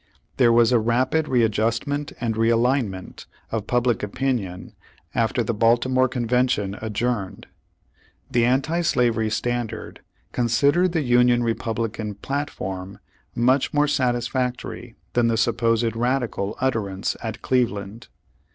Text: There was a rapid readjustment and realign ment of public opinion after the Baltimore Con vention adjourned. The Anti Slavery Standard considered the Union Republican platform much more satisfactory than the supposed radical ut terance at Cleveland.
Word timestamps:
There 0.37 0.51
was 0.51 0.71
a 0.71 0.79
rapid 0.79 1.27
readjustment 1.27 2.11
and 2.19 2.33
realign 2.33 2.87
ment 2.87 3.27
of 3.51 3.67
public 3.67 4.01
opinion 4.01 4.73
after 5.13 5.43
the 5.43 5.53
Baltimore 5.53 6.09
Con 6.09 6.27
vention 6.27 6.75
adjourned. 6.81 7.45
The 8.31 8.43
Anti 8.43 8.81
Slavery 8.81 9.29
Standard 9.29 9.99
considered 10.31 10.93
the 10.93 11.03
Union 11.03 11.43
Republican 11.43 12.15
platform 12.15 12.97
much 13.35 13.75
more 13.75 13.87
satisfactory 13.87 14.95
than 15.13 15.27
the 15.27 15.37
supposed 15.37 15.95
radical 15.95 16.55
ut 16.59 16.73
terance 16.73 17.15
at 17.21 17.43
Cleveland. 17.43 18.07